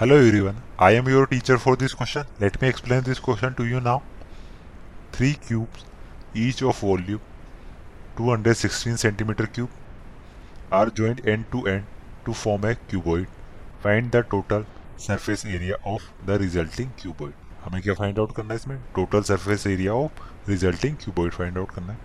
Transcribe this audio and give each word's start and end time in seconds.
Hello 0.00 0.16
everyone, 0.16 0.56
I 0.78 0.92
am 0.92 1.08
your 1.10 1.26
teacher 1.26 1.58
for 1.58 1.76
this 1.76 1.92
question. 1.92 2.24
Let 2.40 2.58
me 2.62 2.68
explain 2.68 3.02
this 3.02 3.18
question 3.18 3.52
to 3.56 3.66
you 3.66 3.82
now. 3.82 4.02
Three 5.12 5.34
cubes, 5.34 5.84
each 6.34 6.62
of 6.62 6.80
volume 6.80 7.20
216 8.16 8.96
centimeter 8.96 9.46
cube, 9.46 9.68
are 10.72 10.88
joined 10.88 11.20
end 11.28 11.44
to 11.52 11.66
end 11.66 11.84
to 12.24 12.32
form 12.32 12.64
a 12.64 12.76
cuboid. 12.92 13.26
Find 13.82 14.10
the 14.10 14.22
total 14.22 14.64
surface 14.96 15.44
area 15.44 15.76
of 15.84 16.08
the 16.24 16.38
resulting 16.46 16.96
cuboid. 17.04 17.36
हमें 17.66 17.80
क्या 17.82 17.94
find 18.00 18.18
out 18.18 18.34
करना 18.36 18.54
है 18.54 18.60
इसमें 18.60 18.76
total 18.94 19.22
surface 19.34 19.66
area 19.66 19.92
of 20.06 20.50
resulting 20.50 20.96
cuboid 21.04 21.32
find 21.32 21.58
out 21.58 21.74
करना 21.74 21.92
है 21.92 21.98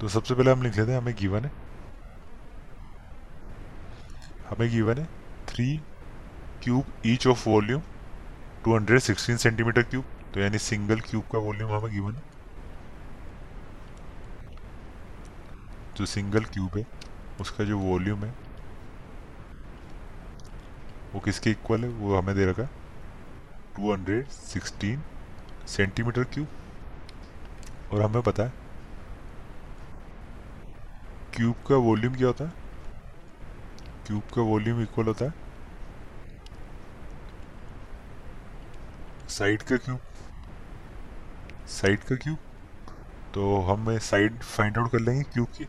तो 0.00 0.08
सबसे 0.18 0.34
पहले 0.34 0.50
हम 0.50 0.62
लिख 0.62 0.78
लेते 0.78 0.90
हैं 0.92 0.98
हमें 0.98 1.14
गिवन 1.20 1.44
है 1.44 1.52
हमें 4.50 4.70
गिवन 4.70 4.98
है 4.98 5.08
three 5.48 5.80
cube 6.62 6.84
each 7.06 7.26
of 7.26 7.48
volume 7.48 7.82
216 8.64 9.36
centimetre 9.36 9.82
cube 9.82 10.04
तो 10.34 10.40
यानी 10.40 10.58
सिंगल 10.58 11.00
क्यूब 11.00 11.24
का 11.32 11.38
वॉल्यूम 11.38 11.72
हमें 11.72 11.92
गिवन 11.92 12.12
है। 12.12 12.22
जो 15.96 16.06
सिंगल 16.06 16.44
क्यूब 16.44 16.76
है, 16.76 16.86
उसका 17.40 17.64
जो 17.64 17.78
वॉल्यूम 17.78 18.24
है, 18.24 18.34
वो 21.14 21.20
किसके 21.20 21.50
इक्वल 21.50 21.84
है? 21.84 21.88
वो 21.88 22.18
हमें 22.18 22.34
दे 22.36 22.46
रखा 22.46 22.62
है। 22.62 22.70
216 23.76 25.00
सेंटीमीटर 25.66 26.24
क्यूब 26.24 26.48
और 27.92 28.02
हमें 28.02 28.22
पता 28.22 28.42
है 28.42 28.52
क्यूब 31.36 31.54
का 31.68 31.76
वॉल्यूम 31.76 32.14
क्या 32.14 32.26
होता 32.26 32.44
है? 32.44 32.52
क्यूब 34.06 34.22
का 34.34 34.42
वॉल्यूम 34.42 34.82
इक्वल 34.82 35.06
होता 35.06 35.24
है 35.24 35.45
साइड 39.28 39.62
का 39.62 39.76
क्यूब 39.76 40.00
साइड 41.68 42.04
का 42.04 42.16
क्यूब 42.16 42.38
तो 43.34 43.60
हम 43.62 43.98
साइड 43.98 44.38
फाइंड 44.38 44.78
आउट 44.78 44.90
कर 44.92 45.00
लेंगे 45.00 45.22
क्यूब 45.22 45.48
की। 45.48 45.64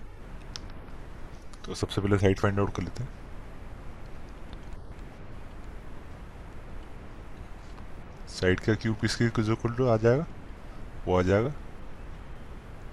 तो 1.66 1.75
सबसे 1.75 2.02
पहले 2.02 2.17
साइड 2.17 2.39
फाइंड 2.39 2.59
आउट 2.59 2.73
कर 2.75 2.83
लेते 2.83 3.03
हैं। 3.03 3.09
साइड 8.30 8.59
का 8.59 8.73
क्यूब 8.75 8.97
किसके 8.97 9.25
इक्वल 9.25 9.73
टू 9.73 9.88
आ 9.88 9.97
जाएगा। 9.97 10.25
वो 11.08 11.17
आ 11.19 11.21
जाएगा। 11.21 11.53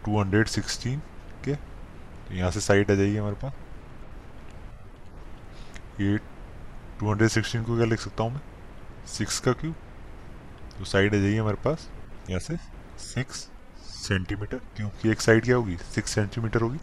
216 0.04 1.00
के। 1.44 1.54
तो 1.54 2.34
यहाँ 2.34 2.50
से 2.50 2.60
साइड 2.60 2.90
आ 2.90 2.94
जाएगी 2.94 3.16
हमारे 3.16 3.36
पास। 3.44 3.52
ये 6.00 6.18
216 7.00 7.64
को 7.64 7.76
क्या 7.76 7.86
लिख 7.86 8.00
सकता 8.00 8.22
हूँ 8.24 8.32
मैं? 8.32 8.40
सिक्स 9.08 9.40
का 9.40 9.52
क्यूब 9.52 9.74
तो 10.78 10.84
साइड 10.84 11.14
आ 11.14 11.18
जाइए 11.18 11.38
हमारे 11.38 11.56
पास, 11.64 11.88
यहाँ 12.30 12.40
से 12.40 12.56
सिक्स 13.04 13.48
सेंटीमीटर 13.98 14.58
क्यूब 14.76 14.90
की 15.02 15.10
एक 15.10 15.20
साइड 15.20 15.44
क्या 15.44 15.56
होगी? 15.56 15.76
सिक्स 15.94 16.14
सेंटीमीटर 16.14 16.60
होगी। 16.60 16.78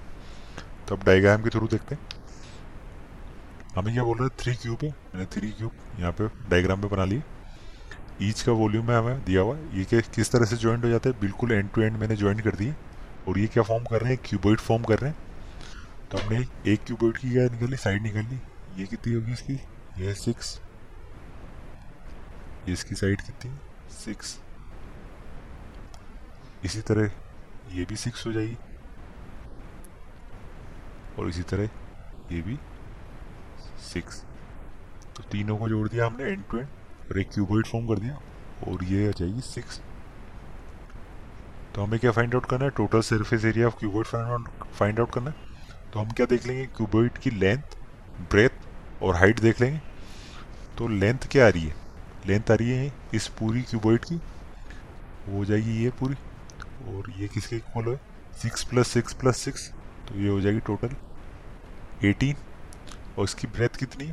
तो 0.87 0.95
अब 0.95 1.03
डायग्राम 1.05 1.41
के 1.43 1.49
थ्रू 1.49 1.67
देखते 1.67 1.95
हैं। 1.95 2.07
हमें 3.75 3.93
क्या 3.93 4.03
बोल 4.03 4.17
रहे 4.17 4.27
हैं 4.27 4.37
थ्री 4.39 4.53
क्यूब 4.55 4.79
है। 4.83 4.89
मैंने 4.89 5.25
थ्री 5.33 5.51
क्यूब 5.51 5.71
यहाँ 5.99 6.11
पे 6.11 6.27
डायग्राम 6.49 6.81
पे 6.81 6.87
बना 6.87 7.05
लिए 7.05 7.23
ईच 8.21 8.41
का 8.41 8.51
वॉल्यूम 8.51 8.91
है 8.91 8.97
हमें 8.97 9.23
दिया 9.25 9.41
हुआ 9.41 9.55
है। 9.55 9.77
ये 9.77 9.83
के 9.85 10.01
किस 10.15 10.31
तरह 10.31 10.45
से 10.45 10.57
ज्वाइंट 10.57 10.83
हो 10.85 10.89
जाता 10.89 11.09
है? 11.09 11.19
बिल्कुल 11.19 11.51
एंड 11.51 11.69
टू 11.71 11.81
एंड 11.81 11.97
मैंने 11.97 12.15
ज्वाइंट 12.15 12.41
कर 12.41 12.55
दिए 12.55 12.75
और 13.27 13.39
ये 13.39 13.47
क्या 13.47 13.63
फॉर्म 13.63 13.83
कर 13.83 14.01
रहे 14.01 14.13
हैं? 14.13 14.21
क्यूबॉइड 14.25 14.59
फॉर्म 14.59 14.83
कर 14.83 14.99
रहे 14.99 15.11
हैं। 15.11 16.09
तो 16.11 16.17
हमने 16.17 16.45
एक 16.71 16.83
क्यूबॉइड 16.87 17.17
की 17.17 17.31
क्या 17.31 17.43
निकाली? 17.49 17.77
साइड 17.77 18.01
निकाल। 18.03 18.23
ली 18.23 18.39
ये 18.77 18.85
कितनी 18.87 19.13
होगी 19.13 19.31
इसकी? 19.33 19.53
ये 19.97 20.13
सिक्स 20.15 20.59
इसकी 22.69 22.95
साइड 22.95 23.21
कितनी? 23.21 23.51
सिक्स। 23.91 24.39
इसी 26.65 26.81
तरह 26.81 27.11
ये 27.71 27.85
भी 27.85 27.95
सिक्स 27.95 28.25
हो 28.27 28.31
जाएगी। 28.31 28.57
और 31.19 31.29
इसी 31.29 31.43
तरह 31.43 31.69
ये 32.31 32.41
भी 32.41 32.57
सिक्स। 33.83 34.23
तो 35.15 35.23
तीनों 35.23 35.57
को 35.57 35.69
जोड़ 35.69 35.87
दिया 35.89 36.05
हमने 36.05 36.23
एंड 36.23 36.43
टू 36.51 36.57
एंड 36.57 36.67
और 37.11 37.19
एक 37.19 37.29
क्यूबॉइड 37.33 37.67
फॉर्म 37.67 37.87
कर 37.87 37.99
दिया। 37.99 38.19
और 38.67 38.83
ये 38.83 39.07
आ 39.07 39.11
जाएगी 39.11 39.41
सिक्स। 39.41 39.81
तो 41.75 41.83
हमें 41.83 41.99
क्या 41.99 42.11
फाइंड 42.11 42.35
आउट 42.35 42.45
करना 42.45 42.65
है? 42.65 42.71
Total 42.71 43.01
surface 43.01 43.45
area 43.45 43.67
of 43.67 43.77
cuboid 43.79 44.05
find 44.71 44.99
out 44.99 45.11
करना 45.13 45.29
है। 45.29 45.35
तो 45.93 45.99
हम 45.99 46.11
क्या 46.11 46.25
देख 46.25 46.45
लेंगे? 46.47 46.65
क्यूबॉइड 46.67 47.17
की 47.17 47.29
लेंथ 47.29 47.77
ब्रेथ 48.31 49.01
और 49.03 49.15
हाइट 49.15 49.39
देख 49.39 49.61
लेंगे। 49.61 49.79
तो 50.77 50.87
लेंथ 50.87 51.27
क्या 51.31 51.45
आ 51.45 51.49
रही 51.49 51.63
है? 51.63 51.80
लेंथ 52.27 52.51
आ 52.51 52.55
रही 52.55 52.69
है 52.69 52.91
इस 53.15 53.27
पूरी 53.39 53.61
क्यूबॉइड 53.61 54.05
की? 54.05 54.15
वो 54.15 55.37
हो 55.37 55.45
जाएगी 55.45 55.83
ये 55.83 55.89
पूरी। 55.99 56.15
और 56.89 57.09
ये 57.17 57.27
किसके 57.27 57.55
इक्वल 57.55 57.89
है? 57.89 57.99
Six 58.41 58.63
plus 58.63 58.87
six 58.87 59.13
plus 59.13 59.37
six 59.37 59.69
तो 60.07 60.15
ये 60.15 60.29
हो 60.29 60.39
जाएगी 60.41 60.59
टोटल 60.67 60.95
एटीन 62.07 62.35
और 63.17 63.23
इसकी 63.23 63.47
ब्रेथ 63.47 63.75
कितनी 63.79 64.05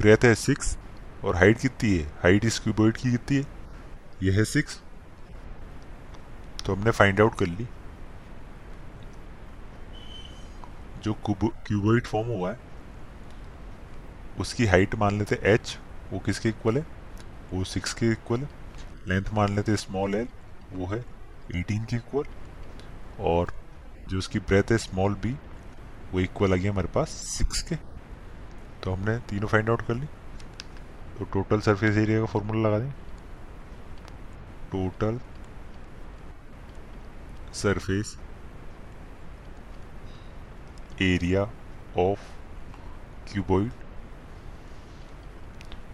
ब्रेथ 0.00 0.24
है 0.24 0.34
सिक्स 0.34 0.76
और 1.24 1.36
हाइट 1.36 1.58
कितनी 1.58 1.90
है? 1.90 2.06
हाइट 2.22 2.44
इस 2.44 2.58
क्यूबॉइड 2.58 2.96
की 2.96 3.10
कितनी 3.10 3.36
है? 3.36 3.44
ये 4.22 4.32
है 4.32 4.44
सिक्स 4.46 4.80
तो 6.64 6.74
हमने 6.74 6.90
फाइंड 6.90 7.20
आउट 7.20 7.38
कर 7.38 7.46
ली। 7.46 7.66
जो 11.04 11.12
क्यूबॉइड 11.24 12.06
फॉर्म 12.06 12.28
हुआ 12.28 12.50
है, 12.50 12.58
उसकी 14.40 14.66
हाइट 14.66 14.94
मान 14.94 15.18
लेते 15.18 15.38
एच 15.52 15.76
वो 16.12 16.18
किसके 16.18 16.48
इक्वल 16.48 16.78
है? 16.78 16.84
वो 17.52 17.64
सिक्स 17.64 17.92
के 17.94 18.10
इक्वल 18.12 18.40
है। 18.40 18.48
लेंथ 19.08 19.32
मान 19.34 19.54
लेते 19.56 19.76
स्मॉल 19.76 20.14
एल 20.14 20.28
वो 20.72 20.86
है 20.86 21.04
एटीन 21.54 21.84
के 21.84 21.96
इक्वल 21.96 22.24
और 23.24 23.52
जो 24.08 24.18
उसकी 24.18 24.38
ब्रेथ 24.38 24.70
है 24.70 24.78
स्मॉल 24.78 25.14
बी 25.14 25.32
वो 26.12 26.20
इक्वल 26.20 26.52
आ 26.52 26.56
गया 26.56 26.72
हमारे 26.72 26.88
पास 26.88 27.10
सिक्स 27.28 27.62
के। 27.62 27.76
तो 28.82 28.92
हमने 28.92 29.18
तीनों 29.28 29.48
फाइंड 29.48 29.70
आउट 29.70 29.86
कर 29.86 29.94
ली। 29.94 30.06
तो 31.18 31.24
टोटल 31.24 31.60
सरफेस 31.60 31.96
एरिया 31.96 32.20
का 32.20 32.26
फॉर्मूला 32.26 32.68
लगा 32.68 32.78
दें। 32.78 32.90
Total 34.72 35.20
surface 37.54 38.16
area 41.02 41.42
of 41.98 42.20
cuboid 43.32 43.70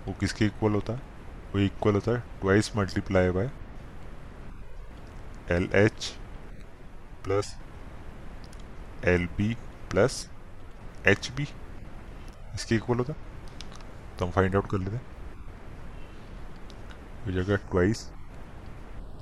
वो 0.07 0.15
किसके 0.21 0.45
इक्वल 0.45 0.73
होता 0.73 0.93
है? 0.93 1.12
वो 1.55 1.61
इक्वल 1.61 1.95
होता 1.95 2.13
है 2.13 2.21
twice 2.41 2.71
multiply 2.77 3.31
by 3.31 3.51
L 5.51 5.69
H 5.75 6.07
plus 7.25 7.55
L 9.09 9.27
B 9.39 9.55
plus 9.91 10.27
H 11.09 11.31
B 11.37 11.47
इसके 12.55 12.75
इक्वल 12.75 12.99
होता 12.99 13.13
तो 14.19 14.25
हम 14.25 14.31
फाइंड 14.33 14.57
आउट 14.57 14.71
कर 14.71 14.79
लेते 14.79 14.97
हैं। 14.97 15.03
हो 17.27 17.33
जाएगा 17.33 17.57
ट्वाइस 17.71 18.09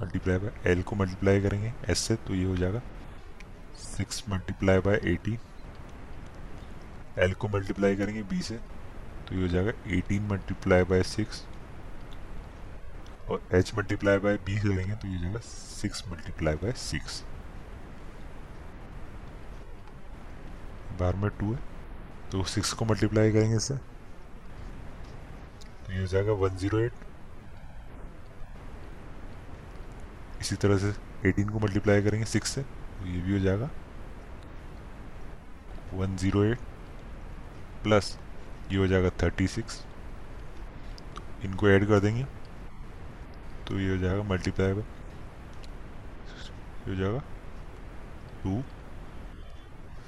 मल्टीप्लाई 0.01 0.39
बाय 0.39 0.71
एल 0.71 0.83
को 0.83 0.97
मल्टीप्लाई 0.97 1.41
करेंगे 1.43 1.73
एस 1.91 1.99
से 1.99 2.17
तो 2.27 2.35
ये 2.35 2.45
हो 2.45 2.57
जाएगा 2.57 2.83
six 3.79 4.25
multiply 4.29 4.79
by 4.81 5.01
eighteen 5.05 5.39
L 7.19 7.33
को 7.35 7.49
मल्टीप्लाई 7.49 7.97
करेंगे 7.97 8.23
बी 8.31 8.41
से 8.43 8.57
तो 9.29 9.35
ये 9.35 9.43
हो 9.43 9.49
जाएगा 9.49 9.73
एटीन 9.97 10.27
मल्टीप्लाई 10.27 10.85
बाय 10.85 11.03
सिक्स 11.03 11.45
और 13.31 13.43
एच 13.55 13.73
मल्टीप्लाई 13.77 14.19
बाय 14.19 14.37
बी 14.47 14.59
करेंगे 14.59 14.95
तो 14.95 15.09
ये 15.09 15.19
जाएगा 15.19 15.41
सिक्स 15.41 16.03
मल्टीप्लाई 16.09 16.55
बाय 16.55 16.73
सिक्स 16.73 17.23
बार 21.01 21.17
में 21.17 21.31
टू 21.31 21.53
है 21.53 21.59
तो 22.33 22.43
सिक्स 22.45 22.73
को 22.73 22.85
मल्टीप्लाई 22.85 23.33
करेंगे 23.33 23.57
इससे 23.57 23.75
तो 25.87 25.93
ये 25.93 26.01
हो 26.01 26.07
जाएगा 26.07 26.33
वन 26.41 26.57
ज़ीरो 26.57 26.79
एट 26.79 26.93
इसी 30.41 30.57
तरह 30.57 30.79
से 30.79 30.93
18 31.31 31.51
को 31.51 31.59
मल्टीप्लाई 31.59 32.03
करेंगे 32.03 32.27
सिक्स 32.27 32.51
से 32.51 32.63
तो 32.63 33.07
ये 33.07 33.21
भी 33.21 33.33
हो 33.33 33.39
जाएगा 33.39 33.71
108 35.99 36.57
प्लस 37.83 38.17
ये 38.73 38.79
हो 38.79 38.87
जाएगा 38.87 39.11
36 39.23 39.81
तो 41.17 41.23
इनको 41.45 41.69
ऐड 41.69 41.87
कर 41.89 42.01
देंगे। 42.01 42.27
तो 43.71 43.79
ये 43.79 43.91
हो 43.91 43.97
जाएगा 43.97 44.23
मल्टीप्लाई 44.29 44.73
बाय 44.73 44.85
ये 46.83 46.91
हो 46.91 46.95
जाएगा 46.95 47.19
two 48.43 48.63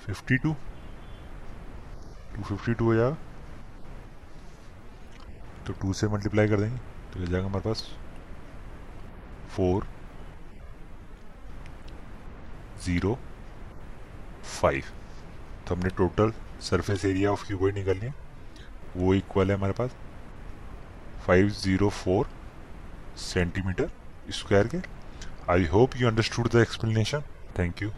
fifty 0.06 0.38
two 0.38 0.52
two 2.34 2.42
fifty 2.42 2.74
two 2.74 2.84
हो 2.84 2.94
जाएगा। 2.94 3.16
तो 5.66 5.72
टू 5.82 5.92
से 5.92 6.08
मल्टीप्लाई 6.08 6.48
कर 6.48 6.60
देंगे 6.60 6.76
तो 7.12 7.20
हो 7.20 7.26
जाएगा 7.26 7.46
हमारे 7.46 7.64
पास 7.64 7.86
फोर 9.56 9.86
ज़ीरो 12.84 13.18
फाइव 14.60 14.84
तो 15.68 15.74
हमने 15.74 15.90
total 15.96 16.32
surface 16.70 17.04
area 17.04 17.32
of 17.32 17.46
cuboid 17.46 17.74
निकाल 17.74 17.98
लिया 17.98 18.12
वो 18.96 19.14
इक्वल 19.14 19.50
है 19.50 19.56
हमारे 19.56 19.72
पास 19.78 19.96
five 21.26 21.48
zero 21.62 21.88
four 22.04 22.28
centimetre 23.16 23.90
square 24.30 24.66
के। 24.66 24.78
I 25.52 25.66
hope 25.66 25.96
you 25.96 26.08
understood 26.08 26.48
the 26.48 26.56
explanation 26.56 27.22
thank 27.58 27.82
you 27.82 27.90